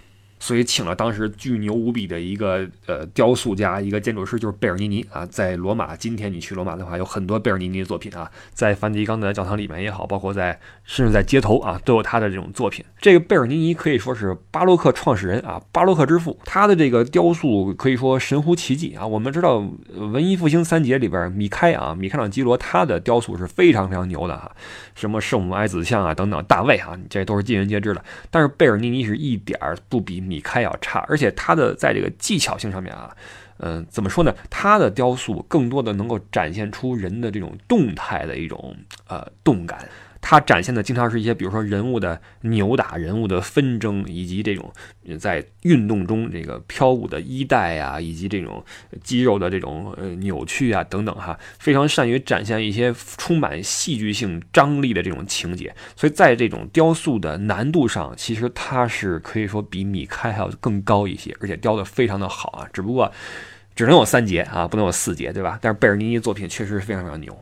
[0.46, 5.26] 所以请了当时巨牛无比的一个呃雕塑家，一个建筑师，就是贝尔尼尼啊。
[5.26, 12.86] 在罗马，今天你去罗马的话，有很多贝尔尼尼的作品啊，在梵蒂冈的教堂里面也好，包括在甚至在街头啊，都有他的这种作品。
[13.02, 16.38] 这个贝尔尼尼可以说是巴洛克创始人啊，巴洛克之父。
[16.46, 19.08] 他的这个雕塑可以说神乎其技啊。
[19.08, 24.52] 我们知道文艺复兴三杰里边，米开啊，米开朗基罗他的雕塑是非常非常牛的哈，
[24.94, 28.06] 什么圣母爱子像啊等等，大卫啊，这都是尽人皆知的。
[28.30, 30.26] 但是贝尔尼尼是一点儿不比。
[30.26, 33.16] 米比开要差，而且他的在这个技巧性上面啊，
[33.60, 34.36] 嗯，怎么说呢？
[34.50, 38.76] 他的雕塑更多的能够展现出人的这种动态的一种
[39.08, 39.88] 呃动感。
[40.28, 44.74] 它展现的经常是一些，比如说人物的扭打、人物的纷争，以及这种
[45.20, 48.66] 在运动中这个飘舞的衣带啊，以及这种
[49.04, 55.72] 肌肉的这种呃扭曲啊等等哈，非常善于展现一些充满戏剧性张力的这种情节。
[55.96, 62.68] 所以在这种雕塑的难度上，其实它是可以说比米开还要更高一些，而且雕的非常的好啊。
[62.74, 63.12] 只不过
[63.76, 65.60] 只能有三节啊，不能有四节，对吧？
[65.62, 67.38] 但是贝尔尼尼作品确实是非常非常牛。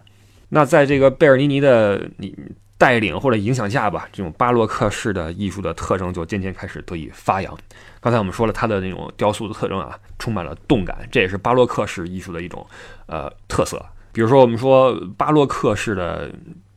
[0.54, 2.36] 那在这个贝尔尼尼的你。
[2.76, 7.58] 带领或者影响下吧，这种巴洛克式的艺术的特征就渐渐开始得以发扬。
[8.02, 12.68] 刚才我们说了，它的那种雕塑的特征啊，充满了动感，这也是巴洛克式艺术的一种
[13.06, 13.82] 呃特色。
[14.12, 16.30] 比如说，我们说巴洛克式的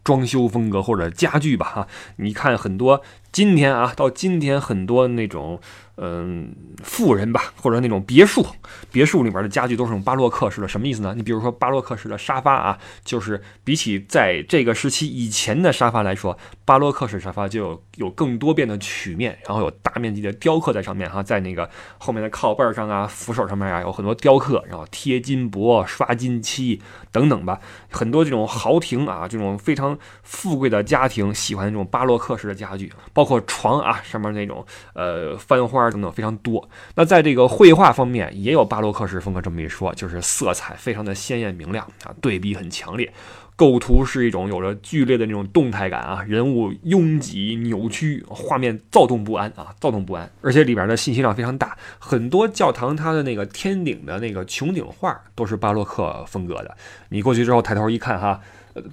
[0.05, 3.03] 装修风格或者家具吧，哈，你看很多。
[3.33, 5.61] 今天啊，到今天很多那种，
[5.99, 8.47] 嗯，富人吧，或者那种别墅，
[8.93, 10.69] 别墅里面的家具都是用巴洛克式的。
[10.69, 11.15] 什么意思呢？
[11.17, 26.83] 你比如说巴洛克式的沙发啊，就是比起在这个时期以前的沙发来说，巴洛克式沙发就有有更多变的曲面，然后有大面积的雕刻在上面哈，在那个后面的靠背上啊、扶手上面啊，有很多雕刻，然后贴金箔、刷金漆
[27.17, 33.27] 等等吧，很多这种豪庭啊，这种非常富贵的家庭喜欢这种巴洛克式的家具，包。
[33.27, 36.69] 括床啊，上面那种呃翻花等等非常多。
[36.95, 43.13] 那在这个绘画方面，也有巴洛克式风格这么一说，就是色彩非常的鲜艳明亮啊，对比很强烈，
[43.57, 51.77] 构图是一种有着剧烈的那种动态感啊，人物拥挤扭曲，画面躁动不安啊，躁动不安，而且里边的信息量非常大。
[51.99, 56.77] 很多教堂它的那个天顶的那个穹顶画都是巴洛克风格的，
[57.09, 58.41] 你过去之后抬头一看哈。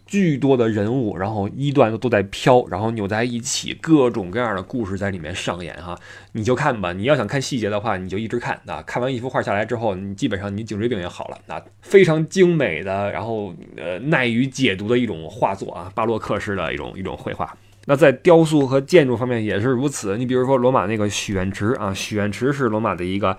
[0.05, 5.97] 巨多的人物，然后一段都都在飘，然后扭在一起，各种各样的故事在里面上演哈。
[6.31, 8.81] 你就看吧，你要想看细节的话，你就一直看啊。
[8.81, 11.61] 看完一幅画下来之后，你基本上你颈椎病也好了啊。
[11.81, 17.55] 非常精美的，然后呃耐于解读的一种画作啊，巴洛克式的一种一种绘画。
[17.85, 20.17] 那在雕塑和建筑方面也是如此。
[20.17, 23.37] 你比如说罗马那个许愿池啊，许愿池是罗马的一个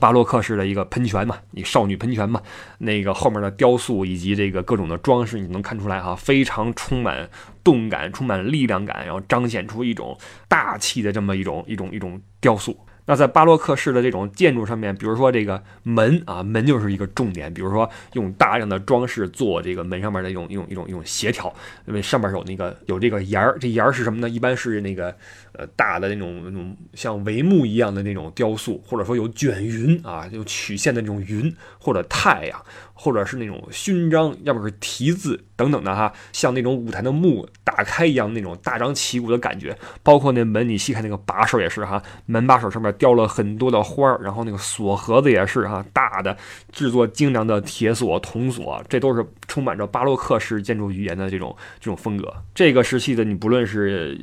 [0.00, 2.42] 巴洛克式的一个喷泉嘛，你少女喷泉嘛，
[2.78, 7.28] 那个后面的雕塑以及这个各种的装饰，你能看出来哈，非常充满
[7.64, 12.78] 动感，充满力量感，然后彰显出一种大气的这么一种一种一种雕塑。
[13.06, 17.52] 那在巴洛克式的这种建筑上面，比如说这个门啊，门就是一个重点。
[17.54, 21.54] 比如说用大量的装饰做这个门上面的一种一种一种一种协调，
[21.86, 24.28] 因为上面有那个有这个檐儿，这檐儿是什么呢？
[24.28, 25.16] 一般是那个
[25.56, 32.60] 呃大的那种那种像帷幕一样的那种雕塑，或者说有卷云啊，有曲线的那种云，或者太阳。
[32.98, 39.76] 或者是那种勋章，要么是题字等等的哈，像那种舞台的幕打开一样那种大张旗鼓的感觉。
[40.02, 46.34] 包括那门，你细看那个把手也是哈，门把手上面雕了很多的花儿，然后那个锁盒子也是哈，大的
[46.72, 52.32] 制作精良的铁锁、铜锁，这都是充满着巴洛克式建筑语言的这种这种风格。
[52.54, 54.18] 这个时期的你不论是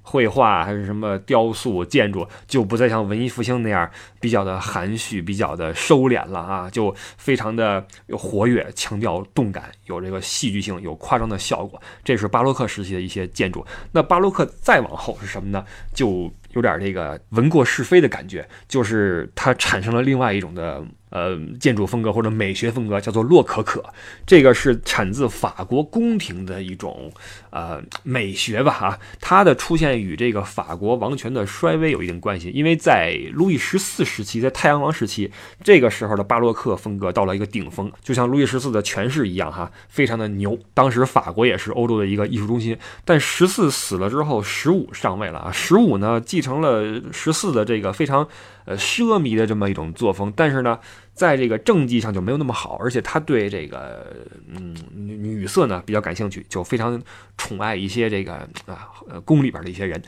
[0.00, 3.88] 绘画还是什么雕塑、建筑，就不再像文艺复兴那样
[4.20, 7.86] 比较的含蓄、比较的收敛了啊，就非常的。
[8.06, 13.64] 有活跃，强调动感，有这个戏剧性，有夸张的效果，这是巴洛克时期的一些建筑。
[13.92, 15.64] 那巴洛克再往后是什么呢？
[15.92, 23.82] 就有点这个闻过是非的感觉，就是它产生了另外一种的呃，建筑风格或者美学风格叫做洛可可，
[24.26, 27.12] 这个是产自法国宫廷的一种
[27.50, 35.30] 呃美学吧啊，它的出现与这个法国王权的衰微有一定关系，因为在路易十四时期，在太阳王时期，
[35.62, 40.58] 这个时候的巴洛克风格到了一个顶峰，就像路易十四的权势一样哈，非常的牛。
[40.74, 48.26] 当时法国也是欧洲的一个艺术中心，但十四死了之后，十五上位了啊，十五呢继承了十四的这个非常。
[48.66, 50.78] 呃，奢靡的这么一种作风，但是呢，
[51.14, 54.12] 在这个政绩上就没有那么好，而且他对这个
[54.48, 57.00] 嗯女色呢比较感兴趣，就非常
[57.38, 58.34] 宠爱一些这个
[58.66, 60.02] 啊呃宫里边的一些人。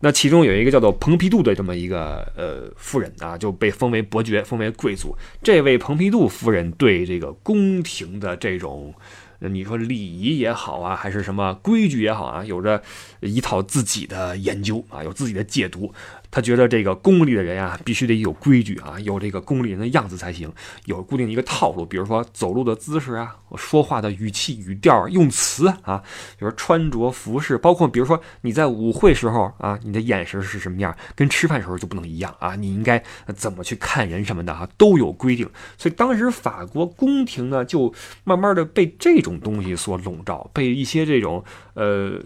[0.00, 5.16] 那其中有一个叫做蓬皮杜的这么一个呃夫人啊，就被封为伯爵，封为贵族。
[5.42, 8.94] 这位蓬皮杜夫人对这个宫廷的这种。
[9.40, 12.82] 你说礼仪也好啊，还是什么规矩也好啊，有着
[13.20, 15.94] 一套自己的研究啊，有自己的解读。
[16.30, 20.52] 他觉得这个宫里的人啊，必须得有规矩啊，有这个宫里人的样子才行，
[20.86, 21.86] 有固定一个套路。
[21.86, 26.02] 比如说走路的姿势啊，说话的语气语调、用词啊，
[26.36, 33.00] 比如穿着服饰，包括比如说你在舞会时候啊，你的眼神是什么样，跟吃饭时候就不能一样啊，你应该
[33.36, 35.48] 怎么去看人什么的啊，都有规定。
[35.76, 39.28] 所以当时法国宫廷呢，就慢慢的被这种。
[39.28, 42.18] 种东西所笼罩，被一些这种呃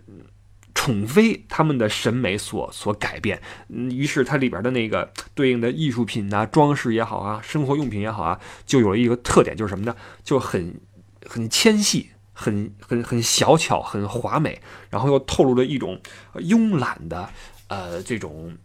[0.82, 9.94] 宠妃他们的审美所所改变，嗯，于是它里边的那个对应的艺术品呐、装饰也好啊、生活用品也好啊，就有了一个特点，就是什么呢？
[10.24, 10.80] 就很
[11.24, 14.60] 很纤细、很很很小巧、很华美，
[14.90, 16.00] 然后又透露着一种
[16.34, 17.30] 慵懒的
[17.68, 18.56] 呃这种。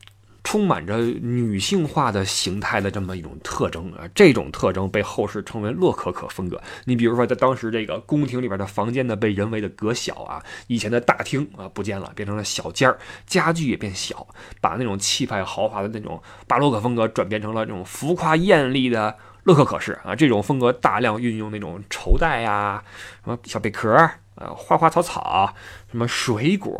[0.48, 6.58] 充满着女性化的形态的这么一种特征啊，这种特征被后世称为洛可可风格。
[6.86, 14.26] 你比如说，在当时这个宫廷里边的房间呢，被人为的隔小啊，以前的大厅啊不见了，变成了小间儿，家具也变小，
[14.62, 20.16] 把那种气派豪华的那种巴洛克风格转变成了这种浮夸艳丽的洛可可式啊。
[20.16, 22.82] 这种风格大量运用那种绸带呀，
[23.26, 23.93] 什么小贝壳
[24.36, 25.54] 啊，花花草草，
[25.91, 26.74] 什么水果。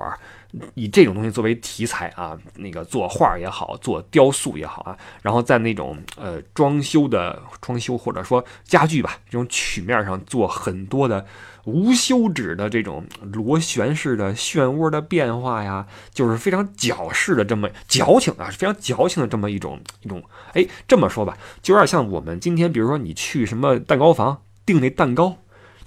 [0.76, 11.26] 以这种东西作为题材啊，那个作画也好，做雕塑也好啊，然后在那种呃装修的装修或者说家具吧这种曲面上做很多的
[11.66, 20.24] 无休止的这种螺旋式的漩涡的变化呀，就是非常矫饰的这么矫情啊，非常矫情的这么一种一种。
[20.54, 25.38] 哎，这么说吧，就有点像我们今天，比如说你去什么蛋糕房订那蛋糕。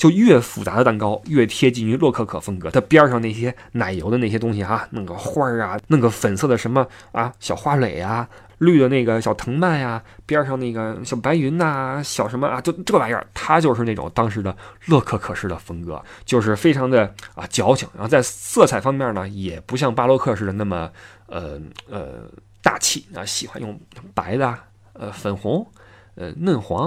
[0.01, 8.27] 就越复杂的蛋糕越贴近于洛可可风格，它边上那些奶油的那些东西哈，弄个花儿啊，弄个粉色的什么啊小花蕾啊，
[8.57, 20.91] 绿的那个小藤蔓呀，边上那个小白云呐，小什么啊，就这玩意儿，它就是那种当时的洛可可式的风格，就是非常的啊矫情，然后在色彩方面呢，也不像巴洛克似的那么
[21.27, 22.23] 呃呃
[22.63, 23.79] 大气啊，喜欢用
[24.15, 24.59] 白的
[24.95, 25.71] 呃粉红
[26.15, 26.87] 呃嫩黄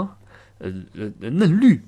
[0.57, 1.80] 呃呃嫩绿。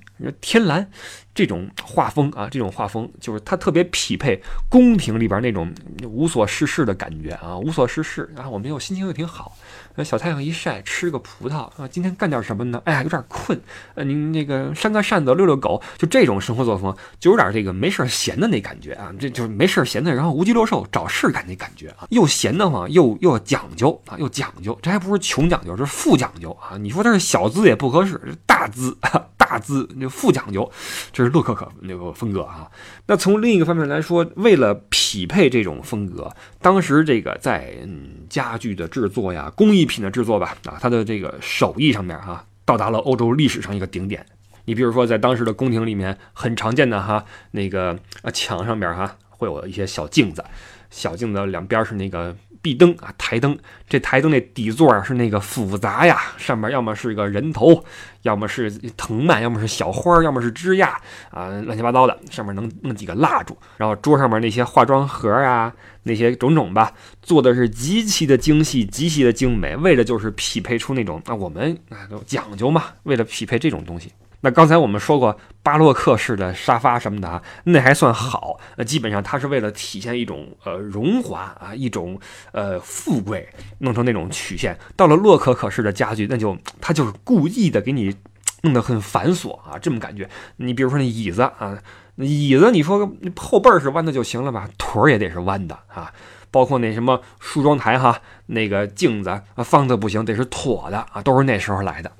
[0.41, 0.89] 天蓝，
[1.33, 9.57] 这种画风啊，这种画风就是它特别匹配宫廷里边那种无所事事的感觉啊，无所事事啊，我们又心情又挺好。
[9.97, 12.81] 那小太阳一晒，吃个葡萄啊，今天干点什么呢？
[12.85, 13.59] 哎呀，有点困。
[13.93, 26.77] 呃，您那个扇个扇子，遛遛狗，就这种生活作风，就有点这个没事闲的那感觉啊，这就是没事闲的，然后无鸡六兽找事干那感觉啊，又闲得慌，又又讲究啊，又讲究，这还不是穷讲究，这是富讲究啊。
[26.77, 28.97] 你说它是小资也不合适，大资。
[29.47, 30.67] 大字那富讲究，
[31.13, 32.67] 这是洛可可那个风格啊。
[33.05, 44.25] 那从另一个方面来说，为了匹配这种风格，当时这个在嗯家具的制作呀、工艺品的制作吧啊，它的这个手艺上面哈，到达了欧洲历史上一个顶点。
[44.65, 50.43] 你比如说，在当时的宫廷里面很常见的哈，那个啊墙上边哈会有一些小镜子，
[50.89, 52.35] 小镜子两边是那个。
[52.65, 53.55] 壁灯啊，台灯，
[53.87, 57.85] 这台灯那底座啊是那个复杂呀，上面要么是个人头，
[58.23, 60.89] 要么是藤蔓，要么是小花，要么是枝桠
[61.29, 66.91] 啊，乱七八糟的，上面能弄几个蜡烛，然后桌上面那些化妆盒啊，那些种种吧，
[67.21, 74.11] 做的是极其的精细，极其的精美，为的就是匹配出那种啊，我们啊都讲究嘛，为了匹配这种东西。
[74.45, 78.59] 那刚才我们说过巴洛克式的沙发什么的啊，那还算好。
[78.75, 82.19] 那基本上它是为了体现一种呃荣华啊，一种
[82.51, 84.77] 呃富贵，弄成那种曲线。
[84.95, 88.15] 到了洛可可式的家具，那就它就是故意的给你
[88.61, 90.29] 弄得很繁琐啊，这么感觉。
[90.57, 91.79] 你比如说那椅子啊，
[92.17, 96.13] 椅子你说后背是弯的就行了吧，腿儿也得是弯的啊。
[96.51, 102.11] 包括那什么梳妆台哈，那个镜子啊放的不行，得是妥的啊，都是那时候来的。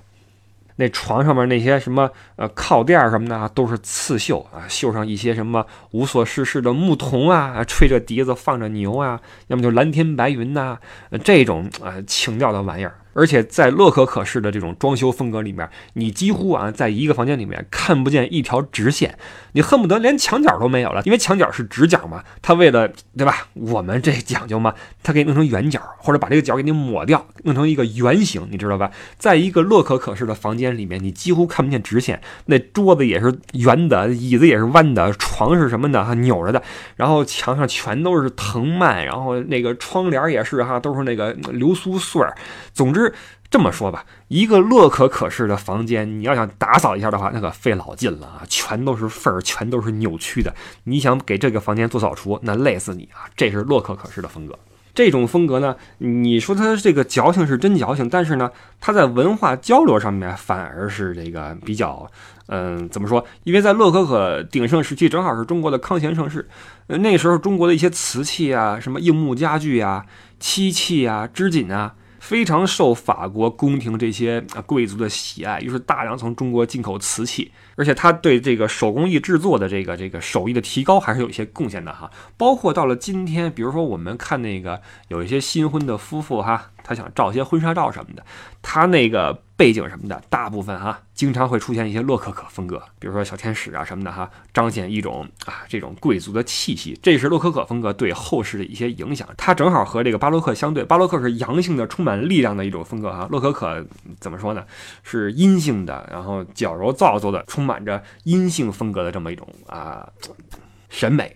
[0.78, 10.78] 那床上面那些什么呃靠垫什么的都是刺绣啊，绣上一些什么无所事事的牧童啊，吹着笛子放着牛啊，要么就蓝天白云呐，
[11.23, 12.95] 这种呃情调的玩意儿。
[13.16, 19.18] 而且在乐可可式的这种装修风格里面，你几乎啊在一个房间里面看不见一条直线，
[19.53, 23.47] 你恨不得连墙角都没有了，因为墙角是直角嘛，它为了对吧？
[23.53, 28.91] 我们这讲究嘛，它给你弄成圆角，或者把这个角给你抹掉，弄成一个圆形，你知道吧？
[29.18, 36.61] 在一个乐可可式的房间里面，你几乎看不见直线，那桌子也是圆的，椅子也是弯的，床是什么的哈扭着的，
[36.97, 42.36] 然后墙上全都是藤蔓，然后那个窗帘也是哈，都是那个流苏穗儿，
[42.74, 43.05] 总之。
[43.49, 48.41] 这么说吧，一个乐可可式的房间，你要想打扫一下的话，那可费老劲了啊！
[48.49, 50.53] 全都是缝儿，全都是扭曲的。
[50.84, 53.30] 你想给这个房间做扫除，那累死你啊！
[53.38, 54.58] 这是乐可可式的风格。
[54.93, 58.51] 这种风格呢，你说它这个矫情是真矫情，但是呢，
[58.82, 62.10] 它在文化交流上面反而是这个比较，
[62.47, 63.26] 嗯，怎么说？
[63.43, 66.47] 因为在乐可可鼎盛时期，正好是中国的康乾盛世，
[66.88, 70.06] 那时候中国的一些瓷器啊，什么硬木家具啊、
[70.39, 71.93] 漆器啊、织锦啊。
[72.26, 82.09] 非常受法国宫廷这些贵族的喜爱，于是大量从中国进口瓷器，而且他对这个手工艺制作的这个这个手艺的提高还是有一些贡献的哈。
[82.36, 86.71] 包括到了今天，比如说我们看那个有一些新婚的夫妇哈。
[86.88, 88.24] 他想照些婚纱照什么的，
[88.62, 96.98] 他那个背景什么的，大部分哈经常会出现一些洛可可风格，比如说小天使啊什么的哈，彰显一种啊这种贵族的气息。
[97.02, 99.28] 这是洛可可风格对后世的一些影响。
[99.36, 103.84] 它正好和这个巴洛克相对，巴洛克是阳性的、充满力量的一种风格哈，洛可可
[104.20, 104.64] 怎么说呢？
[105.02, 110.08] 是阴性的，然后矫揉造作的，充满着阴性风格的这么一种啊
[110.90, 111.36] 审美。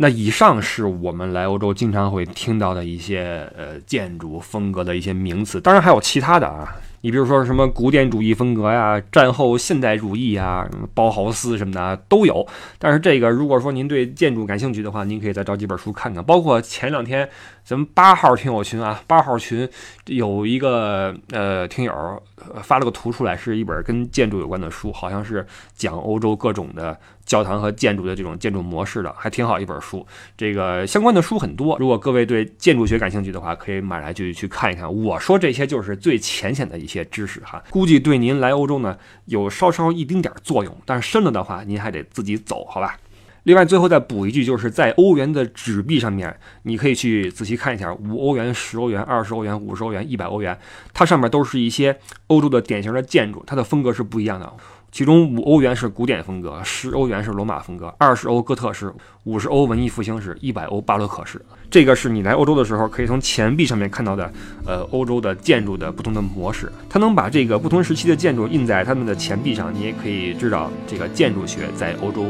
[0.00, 6.76] 那以上是我们来欧洲经常会听到的一些呃建筑风格的一些名词，当然还有其他的啊。
[7.00, 12.44] 你比如说什么古典主义风格呀、战后现代主义啊、包豪斯什么的都有。
[12.76, 16.22] 但是这个如果说您对建筑感兴趣的话，您可以再找几本书看看。
[16.24, 17.28] 包括前两天
[17.64, 19.68] 咱们八号听友群啊，八号群
[20.06, 22.20] 有一个呃听友
[22.62, 25.46] 发了个图出来，是一本跟建筑有关的书，好像是
[25.76, 26.98] 讲欧洲各种的
[27.28, 30.04] 教堂和建筑的这种建筑模式的，还挺好一本书。
[30.36, 34.92] 这个相关的书很多，如果各位对建筑学感兴趣的话，可以买来就去看一看。
[34.92, 36.76] 我说这些就是最浅显的。
[36.78, 42.96] 一些知识哈，估计对您来欧洲呢有稍稍一丁点儿作用，但是深了的话，您还得自己走，好吧？
[43.42, 50.56] 另外，最后再补一句，就是在欧元的纸币上面，你可以去仔细看一下，五欧元、十欧元、二十欧元、五十欧元、一百欧元，
[50.94, 51.98] 它上面都是一些
[52.28, 54.52] 欧洲的典型的建筑，它的风格是不一样的。
[54.90, 58.92] 其中五欧元是古典风格，十欧元是罗马风格，二十欧哥特式，
[59.24, 61.40] 五十欧文艺复兴式，一百欧巴洛克式。
[61.70, 64.32] 这个是你来欧洲的时候可以从钱币上面看到的，
[64.64, 66.72] 呃，欧洲的建筑的不同的模式。
[66.88, 72.24] 它能把这个不同时期的建筑印在他们的钱币上，你也可以知道这个建筑学在欧洲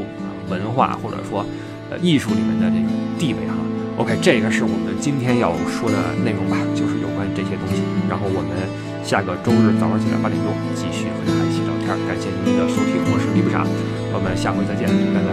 [0.51, 1.47] 文化或者说
[1.91, 2.89] 呃艺术里面的这个
[3.19, 3.55] 地位哈。
[3.99, 7.83] OK，这个是我们今天要说的内容吧，就是有关这些东西。
[8.09, 8.51] 然后我们
[9.05, 11.48] 下个周日早上起来八点钟继续和大家
[11.89, 13.65] 感谢您的收听，我是李不傻，
[14.13, 15.29] 我们下回再见，拜拜。